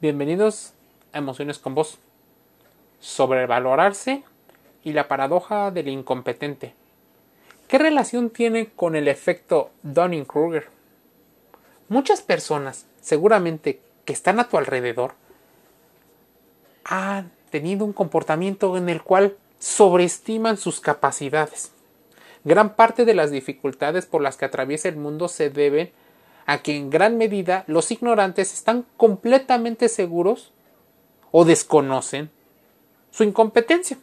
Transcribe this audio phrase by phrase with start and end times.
[0.00, 0.74] Bienvenidos
[1.12, 1.98] a Emociones con Vos.
[3.00, 4.22] Sobrevalorarse
[4.84, 6.72] y la paradoja del incompetente.
[7.66, 10.68] ¿Qué relación tiene con el efecto Dunning-Kruger?
[11.88, 15.14] Muchas personas, seguramente que están a tu alrededor,
[16.84, 21.72] han tenido un comportamiento en el cual sobreestiman sus capacidades.
[22.44, 26.07] Gran parte de las dificultades por las que atraviesa el mundo se deben a
[26.56, 30.50] que en gran medida los ignorantes están completamente seguros
[31.30, 32.30] o desconocen
[33.10, 33.98] su incompetencia.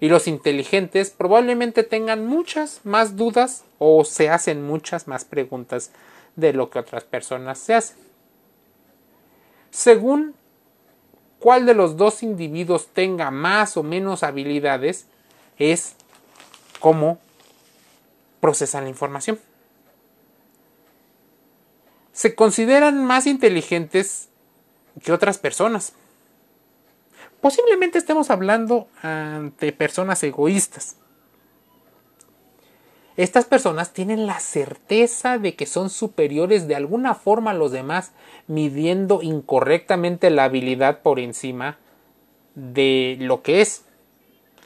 [0.00, 5.92] Y los inteligentes probablemente tengan muchas más dudas o se hacen muchas más preguntas
[6.34, 7.96] de lo que otras personas se hacen.
[9.70, 10.34] Según
[11.38, 15.06] cuál de los dos individuos tenga más o menos habilidades,
[15.56, 15.94] es
[16.80, 17.20] cómo
[18.40, 19.38] procesan la información
[22.20, 24.28] se consideran más inteligentes
[25.02, 25.94] que otras personas.
[27.40, 30.96] Posiblemente estemos hablando ante personas egoístas.
[33.16, 38.12] Estas personas tienen la certeza de que son superiores de alguna forma a los demás,
[38.48, 41.78] midiendo incorrectamente la habilidad por encima
[42.54, 43.86] de lo que es.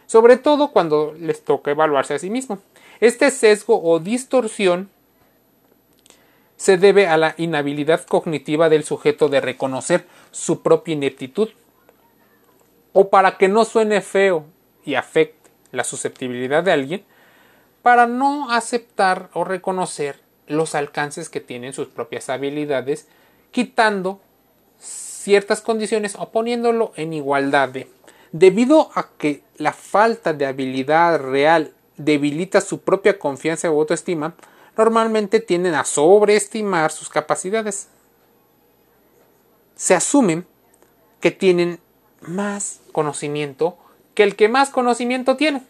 [0.06, 2.58] Sobre todo cuando les toca evaluarse a sí mismo.
[2.98, 4.90] Este sesgo o distorsión
[6.56, 11.50] se debe a la inhabilidad cognitiva del sujeto de reconocer su propia ineptitud.
[12.92, 14.44] O para que no suene feo
[14.84, 17.04] y afecte la susceptibilidad de alguien,
[17.82, 23.08] para no aceptar o reconocer los alcances que tienen sus propias habilidades,
[23.50, 24.20] quitando
[24.78, 27.88] ciertas condiciones o poniéndolo en igualdad de.
[28.32, 34.34] Debido a que la falta de habilidad real debilita su propia confianza o autoestima,
[34.76, 37.88] normalmente tienden a sobreestimar sus capacidades.
[39.76, 40.46] Se asumen
[41.20, 41.80] que tienen
[42.20, 43.76] más conocimiento
[44.14, 45.62] que el que más conocimiento tiene.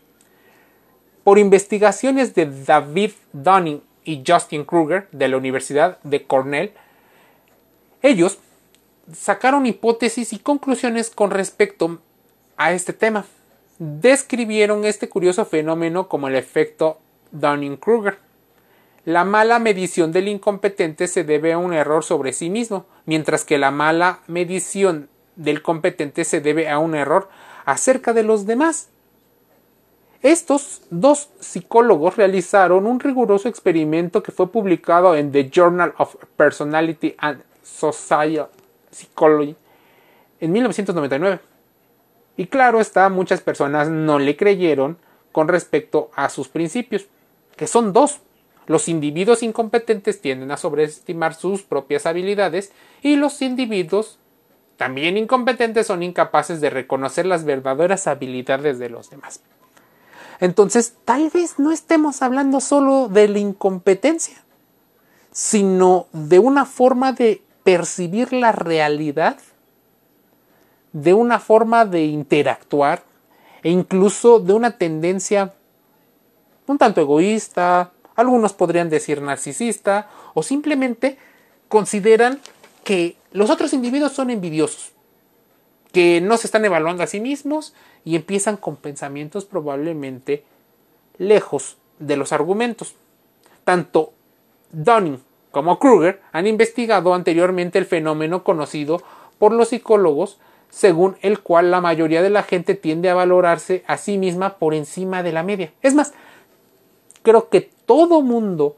[1.25, 6.72] Por investigaciones de David Dunning y Justin Kruger de la Universidad de Cornell,
[8.03, 8.38] ellos
[9.12, 11.98] sacaron hipótesis y conclusiones con respecto
[12.56, 13.25] a este tema.
[13.78, 16.98] Describieron este curioso fenómeno como el efecto
[17.32, 18.19] Dunning-Kruger.
[19.04, 23.59] La mala medición del incompetente se debe a un error sobre sí mismo, mientras que
[23.59, 27.28] la mala medición del competente se debe a un error
[27.66, 28.88] acerca de los demás.
[30.22, 37.15] Estos dos psicólogos realizaron un riguroso experimento que fue publicado en The Journal of Personality
[37.19, 38.48] and Social
[38.91, 39.54] Psychology
[40.41, 41.41] en 1999.
[42.38, 44.97] Y claro está, muchas personas no le creyeron
[45.31, 47.06] con respecto a sus principios,
[47.56, 48.21] que son dos.
[48.66, 54.19] Los individuos incompetentes tienden a sobreestimar sus propias habilidades y los individuos
[54.76, 59.41] también incompetentes son incapaces de reconocer las verdaderas habilidades de los demás.
[60.41, 64.42] Entonces, tal vez no estemos hablando solo de la incompetencia,
[65.30, 69.38] sino de una forma de percibir la realidad,
[70.92, 73.04] de una forma de interactuar
[73.62, 75.54] e incluso de una tendencia
[76.66, 81.19] un tanto egoísta, algunos podrían decir narcisista o simplemente
[81.69, 82.41] consideran
[82.84, 84.92] que los otros individuos son envidiosos,
[85.92, 87.74] que no se están evaluando a sí mismos
[88.04, 90.44] y empiezan con pensamientos probablemente
[91.19, 92.94] lejos de los argumentos.
[93.64, 94.12] Tanto
[94.72, 95.20] Dunning
[95.50, 99.03] como Kruger han investigado anteriormente el fenómeno conocido
[99.38, 100.38] por los psicólogos
[100.70, 104.74] según el cual la mayoría de la gente tiende a valorarse a sí misma por
[104.74, 105.72] encima de la media.
[105.82, 106.12] Es más,
[107.24, 108.76] creo que todo mundo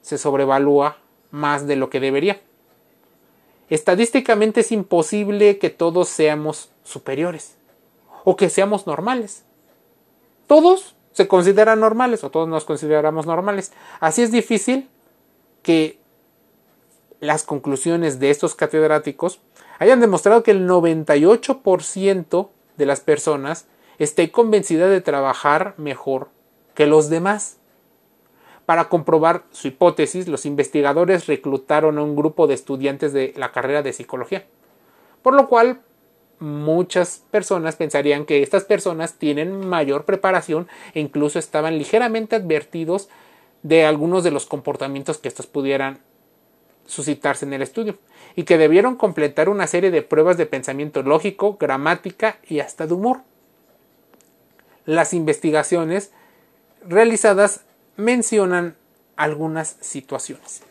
[0.00, 0.96] se sobrevalúa
[1.30, 2.40] más de lo que debería.
[3.68, 7.56] Estadísticamente es imposible que todos seamos superiores
[8.24, 9.44] o que seamos normales.
[10.46, 13.72] Todos se consideran normales o todos nos consideramos normales.
[13.98, 14.88] Así es difícil
[15.62, 15.98] que
[17.20, 19.40] las conclusiones de estos catedráticos
[19.78, 23.66] hayan demostrado que el 98% de las personas
[23.98, 26.28] esté convencida de trabajar mejor
[26.74, 27.58] que los demás.
[28.66, 33.82] Para comprobar su hipótesis, los investigadores reclutaron a un grupo de estudiantes de la carrera
[33.82, 34.46] de psicología,
[35.22, 35.80] por lo cual
[36.38, 43.08] muchas personas pensarían que estas personas tienen mayor preparación e incluso estaban ligeramente advertidos
[43.62, 46.00] de algunos de los comportamientos que estos pudieran
[46.86, 47.96] suscitarse en el estudio
[48.34, 52.94] y que debieron completar una serie de pruebas de pensamiento lógico, gramática y hasta de
[52.94, 53.20] humor.
[54.84, 56.12] Las investigaciones
[56.86, 57.62] realizadas
[57.96, 58.76] mencionan
[59.16, 60.62] algunas situaciones.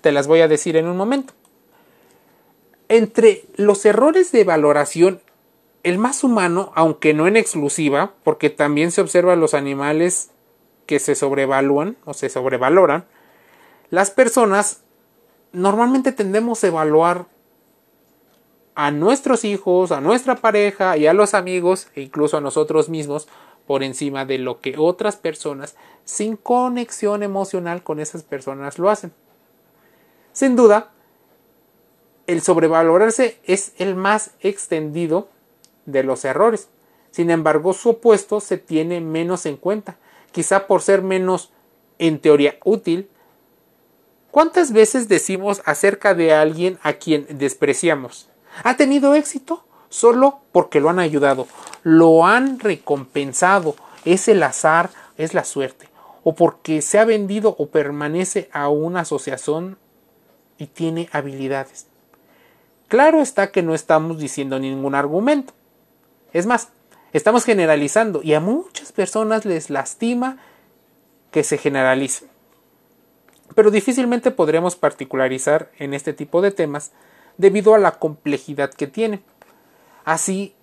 [0.00, 1.32] Te las voy a decir en un momento.
[2.88, 5.20] Entre los errores de valoración,
[5.82, 10.30] el más humano, aunque no en exclusiva, porque también se observa los animales
[10.86, 13.04] que se sobrevalúan o se sobrevaloran,
[13.90, 14.82] las personas
[15.52, 17.26] normalmente tendemos a evaluar
[18.74, 23.28] a nuestros hijos, a nuestra pareja y a los amigos e incluso a nosotros mismos
[23.66, 29.12] por encima de lo que otras personas sin conexión emocional con esas personas lo hacen.
[30.32, 30.90] Sin duda,
[32.26, 35.28] el sobrevalorarse es el más extendido
[35.86, 36.68] de los errores.
[37.10, 39.98] Sin embargo, su opuesto se tiene menos en cuenta,
[40.32, 41.52] quizá por ser menos,
[41.98, 43.10] en teoría, útil.
[44.30, 48.30] ¿Cuántas veces decimos acerca de alguien a quien despreciamos?
[48.64, 49.64] ¿Ha tenido éxito?
[49.92, 51.46] Solo porque lo han ayudado,
[51.82, 55.86] lo han recompensado, es el azar, es la suerte,
[56.24, 59.76] o porque se ha vendido o permanece a una asociación
[60.56, 61.88] y tiene habilidades.
[62.88, 65.52] Claro está que no estamos diciendo ningún argumento.
[66.32, 66.70] Es más,
[67.12, 70.38] estamos generalizando y a muchas personas les lastima
[71.30, 72.24] que se generalice.
[73.54, 76.92] Pero difícilmente podremos particularizar en este tipo de temas
[77.36, 79.22] debido a la complejidad que tiene.
[80.04, 80.54] Así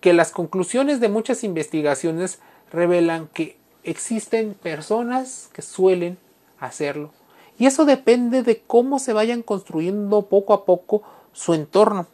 [0.00, 2.38] que las conclusiones de muchas investigaciones
[2.70, 6.18] revelan que existen personas que suelen
[6.58, 7.10] hacerlo.
[7.58, 11.02] Y eso depende de cómo se vayan construyendo poco a poco
[11.32, 12.06] su entorno,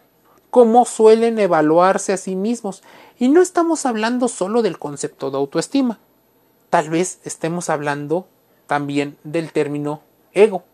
[0.51, 2.83] cómo suelen evaluarse a sí mismos.
[3.19, 5.99] Y no estamos hablando solo del concepto de autoestima.
[6.71, 8.27] Tal vez estemos hablando
[8.67, 10.01] también del término
[10.33, 10.65] ego.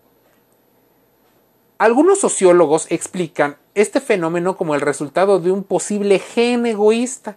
[1.78, 7.36] Algunos sociólogos explican este fenómeno como el resultado de un posible gen egoísta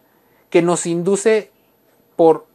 [0.50, 1.52] que nos induce
[2.16, 2.48] por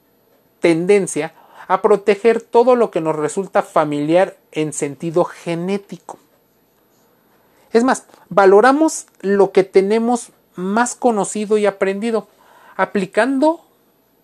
[0.58, 1.34] tendencia
[1.68, 6.18] a proteger todo lo que nos resulta familiar en sentido genético.
[7.72, 12.26] Es más, valoramos lo que tenemos más conocido y aprendido.
[12.76, 13.60] Aplicando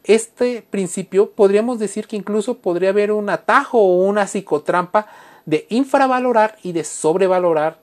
[0.03, 5.07] este principio, podríamos decir que incluso podría haber un atajo o una psicotrampa
[5.47, 7.82] de infravalorar y de sobrevalorar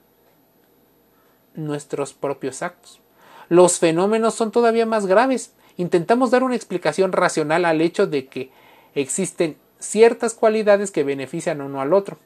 [1.66, 3.00] nuestros propios actos.
[3.48, 5.52] Los fenómenos son todavía más graves.
[5.76, 8.50] Intentamos dar una explicación racional al hecho de que
[8.94, 12.18] existen ciertas cualidades que benefician uno al otro.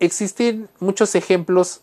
[0.00, 1.80] Existen muchos ejemplos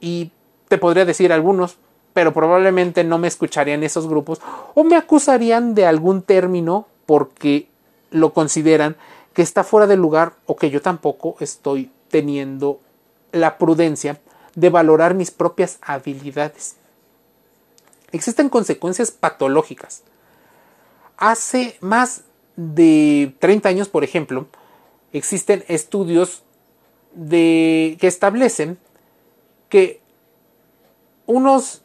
[0.00, 0.30] y
[0.68, 1.76] te podría decir algunos,
[2.12, 4.40] pero probablemente no me escucharían esos grupos
[4.74, 7.68] o me acusarían de algún término porque
[8.10, 8.96] lo consideran
[9.34, 12.80] que está fuera de lugar o que yo tampoco estoy teniendo
[13.32, 14.20] la prudencia
[14.54, 16.76] de valorar mis propias habilidades.
[18.12, 20.02] Existen consecuencias patológicas.
[21.16, 22.22] Hace más
[22.56, 24.46] de 30 años, por ejemplo,
[25.12, 26.42] existen estudios
[27.12, 28.78] de, que establecen
[29.68, 30.00] que
[31.26, 31.82] unos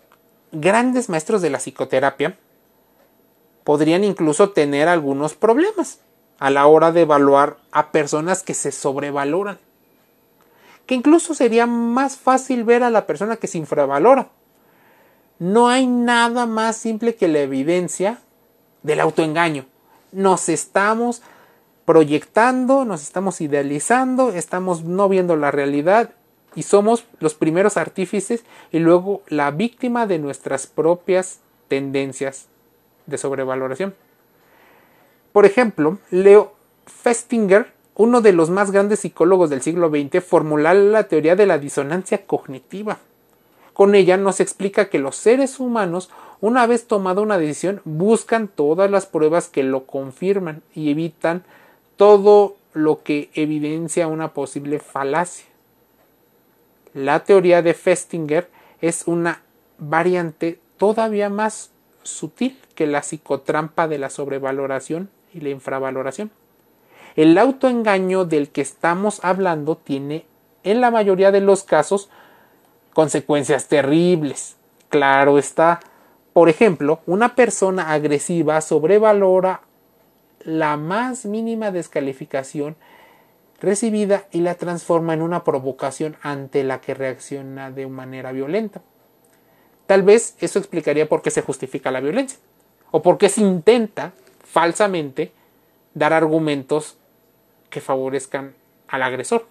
[0.52, 2.38] grandes maestros de la psicoterapia
[3.64, 6.00] podrían incluso tener algunos problemas
[6.40, 9.60] a la hora de evaluar a personas que se sobrevaloran.
[10.86, 14.30] Que incluso sería más fácil ver a la persona que se infravalora.
[15.40, 18.20] No hay nada más simple que la evidencia
[18.84, 19.66] del autoengaño.
[20.12, 21.22] Nos estamos
[21.86, 26.12] proyectando, nos estamos idealizando, estamos no viendo la realidad
[26.56, 32.48] y somos los primeros artífices y luego la víctima de nuestras propias tendencias
[33.06, 33.96] de sobrevaloración.
[35.32, 36.54] Por ejemplo, Leo
[36.86, 41.60] Festinger, uno de los más grandes psicólogos del siglo XX, formuló la teoría de la
[41.60, 42.98] disonancia cognitiva.
[43.74, 46.10] Con ella nos explica que los seres humanos,
[46.42, 51.44] una vez tomada una decisión, buscan todas las pruebas que lo confirman y evitan
[51.96, 55.46] todo lo que evidencia una posible falacia.
[56.94, 58.50] La teoría de Festinger
[58.82, 59.42] es una
[59.80, 61.72] variante todavía más
[62.04, 66.32] sutil que la psicotrampa de la sobrevaloración y la infravaloración.
[67.16, 70.26] El autoengaño del que estamos hablando tiene
[70.64, 72.10] en la mayoría de los casos
[72.94, 74.56] consecuencias terribles.
[74.90, 75.80] Claro está.
[76.34, 79.62] Por ejemplo, una persona agresiva sobrevalora
[80.44, 82.76] la más mínima descalificación
[83.62, 88.82] recibida y la transforma en una provocación ante la que reacciona de manera violenta.
[89.86, 92.40] Tal vez eso explicaría por qué se justifica la violencia
[92.92, 95.32] o por qué se intenta falsamente
[95.94, 96.98] dar argumentos
[97.74, 98.54] que favorezcan
[98.88, 99.48] al agresor.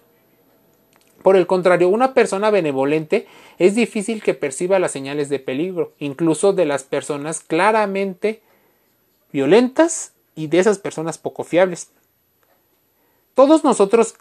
[1.23, 3.27] Por el contrario, una persona benevolente
[3.59, 8.41] es difícil que perciba las señales de peligro, incluso de las personas claramente
[9.33, 11.89] violentas y de esas personas poco fiables.
[13.33, 14.15] Todos nosotros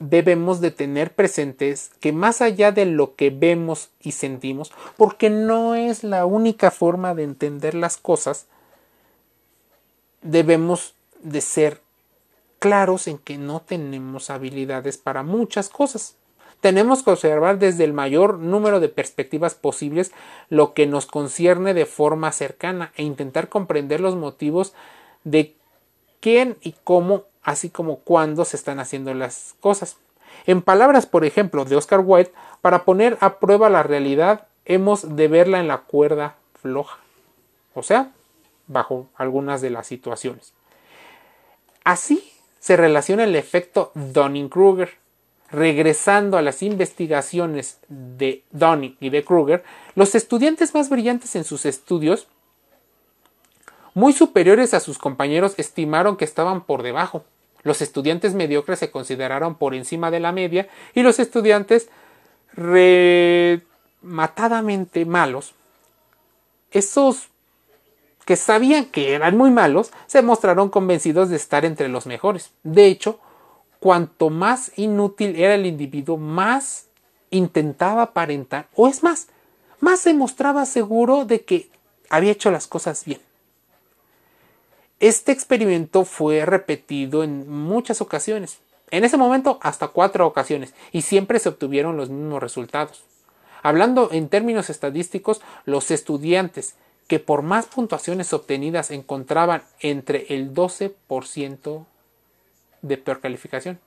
[0.00, 5.76] debemos de tener presentes que más allá de lo que vemos y sentimos, porque no
[5.76, 8.46] es la única forma de entender las cosas,
[10.22, 11.85] debemos de ser
[12.58, 16.16] claros en que no tenemos habilidades para muchas cosas.
[16.60, 20.12] Tenemos que observar desde el mayor número de perspectivas posibles
[20.48, 24.72] lo que nos concierne de forma cercana e intentar comprender los motivos
[25.24, 25.54] de
[26.20, 29.96] quién y cómo, así como cuándo se están haciendo las cosas.
[30.46, 32.32] En palabras, por ejemplo, de Oscar Wilde,
[32.62, 36.98] para poner a prueba la realidad hemos de verla en la cuerda floja,
[37.74, 38.12] o sea,
[38.66, 40.52] bajo algunas de las situaciones.
[41.84, 42.32] Así
[42.66, 44.90] se relaciona el efecto Dunning-Kruger.
[45.52, 49.62] Regresando a las investigaciones de Dunning y de Kruger,
[49.94, 52.26] los estudiantes más brillantes en sus estudios,
[53.94, 57.24] muy superiores a sus compañeros, estimaron que estaban por debajo.
[57.62, 61.88] Los estudiantes mediocres se consideraron por encima de la media y los estudiantes
[62.52, 65.54] rematadamente malos,
[66.72, 67.28] esos
[68.26, 72.50] que sabían que eran muy malos, se mostraron convencidos de estar entre los mejores.
[72.64, 73.20] De hecho,
[73.78, 76.88] cuanto más inútil era el individuo, más
[77.30, 79.28] intentaba aparentar, o es más,
[79.78, 81.70] más se mostraba seguro de que
[82.10, 83.20] había hecho las cosas bien.
[84.98, 88.58] Este experimento fue repetido en muchas ocasiones,
[88.90, 93.04] en ese momento hasta cuatro ocasiones, y siempre se obtuvieron los mismos resultados.
[93.62, 96.74] Hablando en términos estadísticos, los estudiantes
[97.06, 101.84] que por más puntuaciones obtenidas encontraban entre el 12%
[102.82, 103.78] de peor calificación.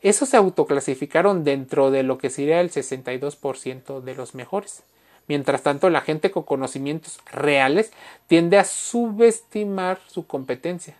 [0.00, 4.82] Esos se autoclasificaron dentro de lo que sería el 62% de los mejores.
[5.28, 7.92] Mientras tanto, la gente con conocimientos reales
[8.26, 10.96] tiende a subestimar su competencia.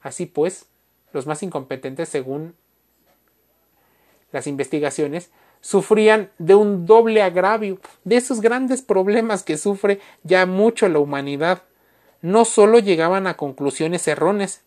[0.00, 0.66] Así pues,
[1.12, 2.56] los más incompetentes, según
[4.32, 5.30] las investigaciones,
[5.62, 11.62] sufrían de un doble agravio, de esos grandes problemas que sufre ya mucho la humanidad.
[12.20, 14.60] No solo llegaban a conclusiones erróneas,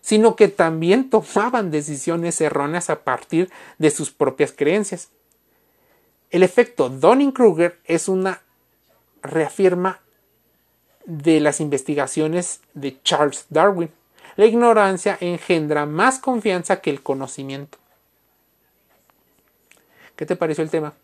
[0.00, 5.08] sino que también tomaban decisiones erróneas a partir de sus propias creencias.
[6.30, 8.42] El efecto Donning-Kruger es una
[9.22, 10.00] reafirma
[11.06, 13.90] de las investigaciones de Charles Darwin.
[14.36, 17.78] La ignorancia engendra más confianza que el conocimiento.
[20.16, 20.94] ¿Qué te pareció el tema?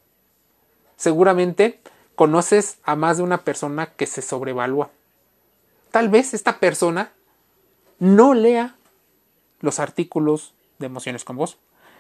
[0.97, 1.81] Seguramente
[2.15, 4.91] conoces a más de una persona que se sobrevalúa.
[5.91, 7.13] Tal vez esta persona
[7.99, 8.75] no lea
[9.61, 11.59] los artículos de emociones con vos.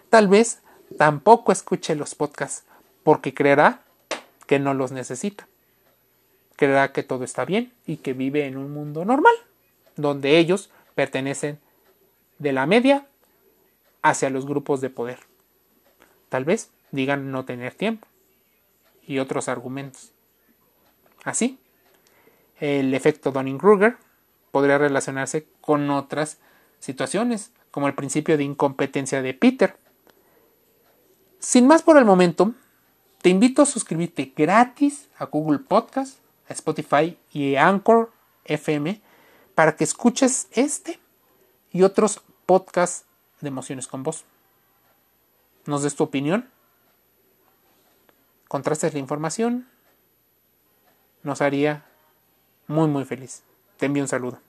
[0.08, 0.60] Tal vez
[0.98, 2.64] tampoco escuche los podcasts
[3.02, 3.82] porque creerá
[4.46, 5.46] que no los necesita.
[6.56, 9.34] Creerá que todo está bien y que vive en un mundo normal,
[9.96, 11.58] donde ellos pertenecen
[12.38, 13.06] de la media
[14.02, 15.20] hacia los grupos de poder.
[16.28, 18.06] Tal vez digan no tener tiempo
[19.06, 20.12] y otros argumentos.
[21.24, 21.58] Así,
[22.58, 23.96] el efecto Donning-Kruger
[24.50, 26.38] podría relacionarse con otras
[26.78, 29.76] situaciones, como el principio de incompetencia de Peter.
[31.38, 32.54] Sin más por el momento,
[33.22, 36.18] te invito a suscribirte gratis a Google Podcast,
[36.48, 38.10] a Spotify y a Anchor
[38.44, 39.00] FM
[39.54, 40.98] para que escuches este
[41.70, 43.04] y otros podcasts
[43.40, 44.24] de emociones con vos.
[45.66, 46.48] Nos des tu opinión
[48.50, 49.68] contrastes la información,
[51.22, 51.84] nos haría
[52.66, 53.44] muy muy feliz.
[53.76, 54.40] Te envío un saludo.